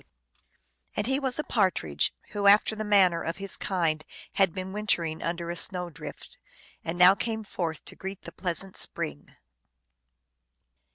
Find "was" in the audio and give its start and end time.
1.19-1.37